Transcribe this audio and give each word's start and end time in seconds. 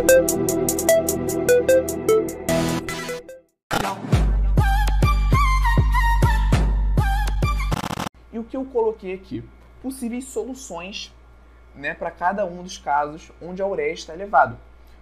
E 0.00 0.02
o 8.38 8.44
que 8.44 8.56
eu 8.56 8.64
coloquei 8.64 9.12
aqui? 9.12 9.44
Possíveis 9.82 10.24
soluções 10.24 11.14
né, 11.74 11.92
para 11.92 12.10
cada 12.10 12.46
um 12.46 12.62
dos 12.62 12.78
casos 12.78 13.30
onde 13.42 13.60
a 13.60 13.66
ureia 13.66 13.92
está 13.92 14.14
elevada. 14.14 14.56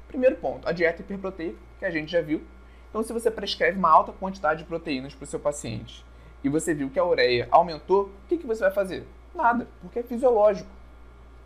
Primeiro 0.09 0.35
ponto, 0.37 0.69
a 0.69 0.73
dieta 0.73 1.03
hiperproteica, 1.03 1.57
que 1.79 1.85
a 1.85 1.91
gente 1.91 2.11
já 2.11 2.21
viu. 2.21 2.43
Então, 2.91 3.05
se 3.05 3.13
você 3.13 3.31
prescreve 3.31 3.79
uma 3.79 3.91
alta 3.91 4.11
quantidade 4.11 4.63
de 4.63 4.69
proteínas 4.69 5.15
para 5.15 5.25
o 5.25 5.29
seu 5.29 5.39
paciente 5.39 6.05
e 6.43 6.49
você 6.49 6.75
viu 6.75 6.91
que 6.91 6.99
a 6.99 7.05
ureia 7.05 7.47
aumentou, 7.53 8.07
o 8.07 8.29
que, 8.29 8.37
que 8.37 8.47
você 8.47 8.63
vai 8.63 8.73
fazer? 8.73 9.07
Nada, 9.33 9.69
porque 9.81 10.01
é 10.01 10.03
fisiológico. 10.03 10.69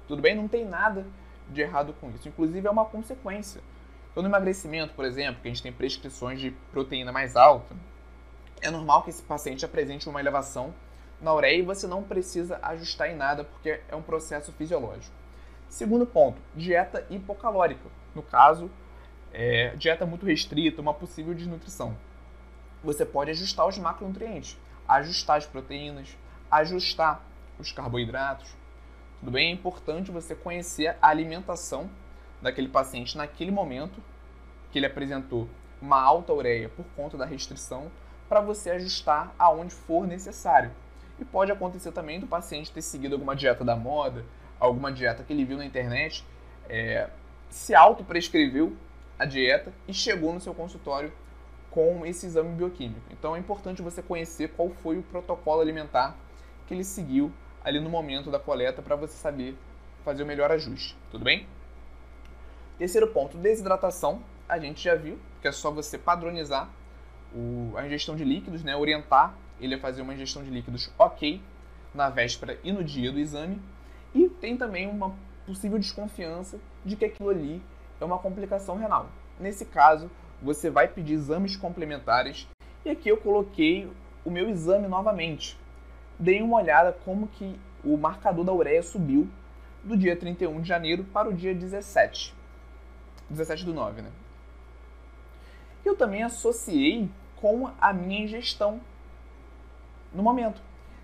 Tudo 0.09 0.23
bem? 0.23 0.35
Não 0.35 0.49
tem 0.49 0.65
nada 0.65 1.05
de 1.53 1.61
errado 1.61 1.95
com 2.01 2.11
isso. 2.11 2.29
Inclusive, 2.29 2.67
é 2.67 2.71
uma 2.71 2.85
consequência. 2.85 3.61
Então, 4.11 4.23
no 4.23 4.29
emagrecimento, 4.29 4.95
por 4.95 5.05
exemplo, 5.05 5.41
que 5.41 5.49
a 5.49 5.51
gente 5.51 5.63
tem 5.63 5.73
prescrições 5.73 6.41
de 6.41 6.51
proteína 6.71 7.13
mais 7.13 7.37
alta, 7.37 7.75
é 8.61 8.71
normal 8.71 9.03
que 9.03 9.11
esse 9.11 9.23
paciente 9.23 9.65
apresente 9.65 10.09
uma 10.09 10.21
elevação 10.21 10.75
na 11.21 11.33
ureia 11.33 11.59
e 11.59 11.63
você 11.63 11.87
não 11.87 12.03
precisa 12.03 12.59
ajustar 12.63 13.11
em 13.11 13.17
nada, 13.17 13.45
porque 13.45 13.81
é 13.89 13.97
um 13.97 14.03
processo 14.03 14.53
fisiológico. 14.53 15.15
Segundo 15.69 16.05
ponto, 16.05 16.41
dieta 16.55 17.07
hipocalórica. 17.09 17.89
No 18.15 18.23
caso, 18.23 18.71
é, 19.33 19.75
dieta 19.77 20.05
muito 20.05 20.27
restrita, 20.27 20.83
uma 20.83 20.93
possível 20.93 21.33
desnutrição. 21.33 21.97
Você 22.85 23.07
pode 23.07 23.31
ajustar 23.31 23.67
os 23.67 23.79
macronutrientes, 23.79 24.59
ajustar 24.87 25.39
as 25.39 25.47
proteínas, 25.47 26.17
ajustar 26.51 27.25
os 27.59 27.73
carboidratos. 27.73 28.55
Tudo 29.23 29.31
bem? 29.31 29.51
É 29.51 29.53
importante 29.53 30.11
você 30.11 30.35
conhecer 30.35 30.97
a 31.01 31.07
alimentação 31.07 31.89
daquele 32.43 32.67
paciente 32.67 33.17
naquele 33.17 33.53
momento 33.53 34.03
que 34.73 34.81
ele 34.81 34.87
apresentou 34.87 35.49
uma 35.81 36.03
alta 36.03 36.33
ureia 36.33 36.69
por 36.69 36.85
conta 36.97 37.17
da 37.17 37.25
restrição, 37.25 37.89
para 38.29 38.41
você 38.41 38.71
ajustar 38.71 39.33
aonde 39.39 39.73
for 39.73 40.09
necessário. 40.09 40.73
E 41.21 41.25
pode 41.25 41.53
acontecer 41.53 41.93
também 41.93 42.19
do 42.19 42.27
paciente 42.27 42.73
ter 42.73 42.83
seguido 42.83 43.15
alguma 43.15 43.37
dieta 43.37 43.65
da 43.65 43.77
moda, 43.77 44.25
alguma 44.59 44.91
dieta 44.91 45.23
que 45.23 45.33
ele 45.33 45.45
viu 45.45 45.57
na 45.57 45.65
internet, 45.65 46.27
é, 46.69 47.09
se 47.49 47.77
auto-prescreveu 47.77 48.77
a 49.17 49.25
dieta 49.25 49.73
e 49.87 49.95
chegou 49.95 50.33
no 50.33 50.41
seu 50.41 50.53
consultório 50.53 51.13
com 51.71 52.05
esse 52.05 52.27
exame 52.27 52.57
bioquímico. 52.57 53.07
Então 53.09 53.37
é 53.37 53.39
importante 53.39 53.83
você 53.83 54.03
conhecer 54.03 54.49
qual 54.57 54.69
foi 54.69 54.99
o 54.99 55.03
protocolo 55.05 55.61
alimentar 55.61 56.17
que 56.67 56.75
ele 56.75 56.83
seguiu 56.83 57.33
ali 57.65 57.81
no 57.81 57.89
momento 57.89 58.31
da 58.31 58.39
coleta 58.39 58.83
para 58.83 58.97
você 58.97 59.15
saber 59.15 59.57
fazer 60.05 60.23
o 60.23 60.27
melhor 60.27 60.51
ajuste. 60.51 60.97
Tudo 61.11 61.25
bem? 61.25 61.47
Terceiro 62.79 63.09
ponto, 63.09 63.37
desidratação. 63.37 64.23
A 64.49 64.59
gente 64.59 64.83
já 64.83 64.95
viu 64.95 65.19
que 65.41 65.49
é 65.49 65.53
só 65.53 65.71
você 65.71 65.97
padronizar 65.97 66.69
o, 67.35 67.73
a 67.77 67.87
ingestão 67.87 68.17
de 68.17 68.25
líquidos, 68.25 68.63
né? 68.63 68.77
orientar 68.77 69.35
ele 69.61 69.75
a 69.77 69.79
fazer 69.79 70.03
uma 70.03 70.15
ingestão 70.15 70.43
de 70.43 70.51
líquidos 70.51 70.91
ok 70.99 71.41
na 71.95 72.11
véspera 72.11 72.59
e 72.65 72.73
no 72.73 72.83
dia 72.83 73.13
do 73.13 73.19
exame. 73.19 73.61
E 74.15 74.29
tem 74.29 74.57
também 74.57 74.89
uma 74.89 75.15
possível 75.47 75.79
desconfiança 75.79 76.59
de 76.85 76.97
que 76.97 77.05
aquilo 77.05 77.31
ali 77.31 77.63
é 78.01 78.05
uma 78.05 78.19
complicação 78.19 78.77
renal. 78.77 79.09
Nesse 79.39 79.65
caso, 79.65 80.11
você 80.41 80.69
vai 80.69 80.89
pedir 80.89 81.15
exames 81.15 81.57
complementares 81.57 82.49
e 82.85 82.91
aqui 82.91 83.09
eu 83.09 83.17
coloquei 83.17 83.91
o 84.25 84.31
meu 84.31 84.49
exame 84.49 84.89
novamente. 84.89 85.59
Dei 86.23 86.41
uma 86.41 86.59
olhada 86.59 86.93
como 87.05 87.27
que 87.27 87.59
o 87.85 87.97
marcador 87.97 88.45
da 88.45 88.53
ureia 88.53 88.81
subiu 88.81 89.29
do 89.83 89.97
dia 89.97 90.15
31 90.15 90.61
de 90.61 90.69
janeiro 90.69 91.03
para 91.03 91.29
o 91.29 91.35
dia 91.35 91.53
17. 91.53 92.33
17 93.29 93.65
do 93.65 93.75
9, 93.75 94.03
né? 94.03 94.11
Eu 95.85 95.97
também 95.97 96.23
associei 96.23 97.11
com 97.35 97.69
a 97.81 97.93
minha 97.93 98.23
ingestão 98.23 98.81
no 100.15 100.23
momento. 100.23 100.63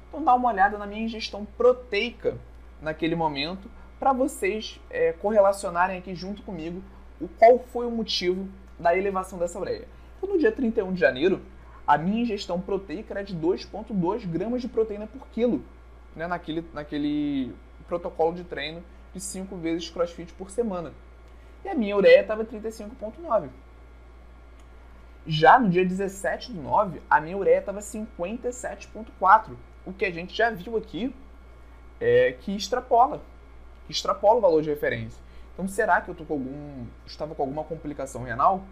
Então 0.08 0.22
dá 0.22 0.36
uma 0.36 0.50
olhada 0.50 0.78
na 0.78 0.86
minha 0.86 1.02
ingestão 1.02 1.44
proteica 1.44 2.38
naquele 2.80 3.16
momento 3.16 3.68
para 3.98 4.12
vocês 4.12 4.80
é, 4.88 5.12
correlacionarem 5.14 5.98
aqui 5.98 6.14
junto 6.14 6.44
comigo 6.44 6.80
o 7.20 7.26
qual 7.26 7.58
foi 7.58 7.86
o 7.86 7.90
motivo 7.90 8.48
da 8.78 8.96
elevação 8.96 9.36
dessa 9.36 9.58
ureia. 9.58 9.88
Então, 10.16 10.32
no 10.32 10.38
dia 10.38 10.52
31 10.52 10.92
de 10.92 11.00
janeiro, 11.00 11.42
a 11.88 11.96
minha 11.96 12.20
ingestão 12.20 12.60
proteica 12.60 13.14
era 13.14 13.24
de 13.24 13.34
2,2 13.34 14.26
gramas 14.26 14.60
de 14.60 14.68
proteína 14.68 15.06
por 15.06 15.26
quilo, 15.28 15.64
né, 16.14 16.26
naquele, 16.26 16.62
naquele 16.74 17.54
protocolo 17.86 18.34
de 18.34 18.44
treino 18.44 18.84
de 19.14 19.20
5 19.20 19.56
vezes 19.56 19.88
crossfit 19.88 20.30
por 20.34 20.50
semana. 20.50 20.92
E 21.64 21.68
a 21.70 21.74
minha 21.74 21.96
ureia 21.96 22.20
estava 22.20 22.44
35,9. 22.44 23.48
Já 25.26 25.58
no 25.58 25.70
dia 25.70 25.84
17 25.84 26.52
do 26.52 26.62
9, 26.62 27.00
a 27.08 27.22
minha 27.22 27.38
ureia 27.38 27.60
estava 27.60 27.80
57,4, 27.80 29.52
o 29.86 29.92
que 29.92 30.04
a 30.04 30.10
gente 30.10 30.36
já 30.36 30.50
viu 30.50 30.76
aqui 30.76 31.14
é, 31.98 32.32
que 32.32 32.54
extrapola, 32.54 33.22
que 33.86 33.92
extrapola 33.92 34.36
o 34.36 34.40
valor 34.42 34.60
de 34.60 34.68
referência. 34.68 35.22
Então, 35.54 35.66
será 35.66 36.02
que 36.02 36.10
eu 36.10 36.14
tô 36.14 36.26
com 36.26 36.34
algum, 36.34 36.86
estava 37.06 37.34
com 37.34 37.42
alguma 37.42 37.64
complicação 37.64 38.24
renal? 38.24 38.62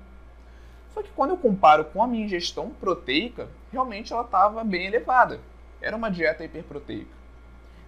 Só 0.96 1.02
que 1.02 1.10
quando 1.10 1.32
eu 1.32 1.36
comparo 1.36 1.84
com 1.84 2.02
a 2.02 2.06
minha 2.06 2.24
ingestão 2.24 2.70
proteica, 2.70 3.50
realmente 3.70 4.14
ela 4.14 4.22
estava 4.22 4.64
bem 4.64 4.86
elevada. 4.86 5.38
Era 5.78 5.94
uma 5.94 6.10
dieta 6.10 6.42
hiperproteica. 6.42 7.14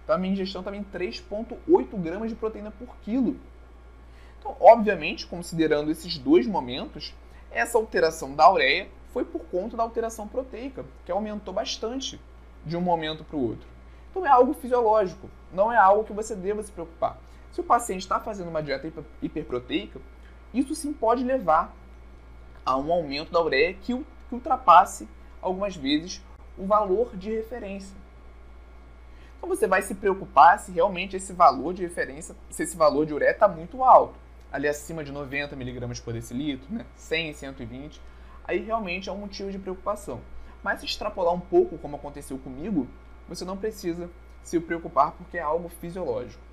Então, 0.03 0.15
a 0.15 0.19
minha 0.19 0.33
ingestão 0.33 0.61
estava 0.61 0.77
em 0.77 0.83
3,8 0.83 1.87
gramas 1.99 2.29
de 2.29 2.35
proteína 2.35 2.69
por 2.69 2.95
quilo. 2.97 3.35
Então, 4.37 4.55
obviamente, 4.59 5.25
considerando 5.25 5.89
esses 5.89 6.19
dois 6.19 6.45
momentos, 6.45 7.15
essa 7.49 7.79
alteração 7.79 8.35
da 8.35 8.47
ureia 8.51 8.87
foi 9.11 9.25
por 9.25 9.41
conta 9.45 9.75
da 9.75 9.81
alteração 9.81 10.27
proteica, 10.27 10.85
que 11.03 11.11
aumentou 11.11 11.51
bastante 11.51 12.21
de 12.63 12.77
um 12.77 12.81
momento 12.81 13.23
para 13.23 13.37
o 13.37 13.43
outro. 13.43 13.67
Então 14.11 14.23
é 14.23 14.29
algo 14.29 14.53
fisiológico, 14.53 15.27
não 15.51 15.71
é 15.71 15.77
algo 15.77 16.03
que 16.03 16.13
você 16.13 16.35
deva 16.35 16.61
se 16.61 16.71
preocupar. 16.71 17.17
Se 17.51 17.59
o 17.59 17.63
paciente 17.63 18.01
está 18.01 18.19
fazendo 18.19 18.49
uma 18.49 18.61
dieta 18.61 18.91
hiperproteica, 19.19 19.99
isso 20.53 20.75
sim 20.75 20.93
pode 20.93 21.23
levar 21.23 21.75
a 22.69 22.77
um 22.77 22.93
aumento 22.93 23.31
da 23.31 23.41
ureia 23.41 23.73
que, 23.73 23.97
que 23.97 24.35
ultrapasse 24.35 25.09
algumas 25.41 25.75
vezes 25.75 26.21
o 26.55 26.67
valor 26.67 27.17
de 27.17 27.31
referência. 27.31 27.97
Então 29.35 29.49
você 29.49 29.65
vai 29.65 29.81
se 29.81 29.95
preocupar 29.95 30.59
se 30.59 30.71
realmente 30.71 31.15
esse 31.15 31.33
valor 31.33 31.73
de 31.73 31.81
referência, 31.81 32.35
se 32.51 32.61
esse 32.61 32.77
valor 32.77 33.07
de 33.07 33.13
ureia 33.13 33.31
está 33.31 33.47
muito 33.47 33.83
alto 33.83 34.13
ali 34.51 34.67
acima 34.67 35.03
de 35.03 35.11
90 35.11 35.55
miligramas 35.55 35.99
por 35.99 36.13
decilitro, 36.13 36.71
né? 36.71 36.85
100, 36.95 37.33
120, 37.33 37.99
aí 38.43 38.59
realmente 38.59 39.09
é 39.09 39.11
um 39.11 39.17
motivo 39.17 39.51
de 39.51 39.57
preocupação. 39.57 40.21
Mas 40.61 40.79
se 40.79 40.85
extrapolar 40.85 41.33
um 41.33 41.39
pouco, 41.39 41.75
como 41.79 41.95
aconteceu 41.95 42.37
comigo, 42.37 42.87
você 43.27 43.43
não 43.43 43.57
precisa 43.57 44.11
se 44.43 44.59
preocupar 44.59 45.13
porque 45.13 45.39
é 45.39 45.41
algo 45.41 45.69
fisiológico. 45.69 46.43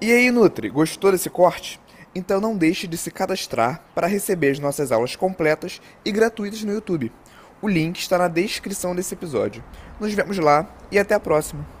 E 0.00 0.12
aí, 0.12 0.30
Nutri, 0.32 0.68
gostou 0.68 1.12
desse 1.12 1.30
corte? 1.30 1.80
Então 2.16 2.40
não 2.40 2.56
deixe 2.56 2.86
de 2.86 2.96
se 2.96 3.10
cadastrar 3.10 3.84
para 3.94 4.06
receber 4.06 4.48
as 4.48 4.58
nossas 4.58 4.90
aulas 4.90 5.14
completas 5.14 5.82
e 6.02 6.10
gratuitas 6.10 6.62
no 6.62 6.72
YouTube. 6.72 7.12
O 7.60 7.68
link 7.68 7.98
está 7.98 8.16
na 8.16 8.26
descrição 8.26 8.96
desse 8.96 9.12
episódio. 9.12 9.62
Nos 10.00 10.14
vemos 10.14 10.38
lá 10.38 10.66
e 10.90 10.98
até 10.98 11.14
a 11.14 11.20
próxima! 11.20 11.75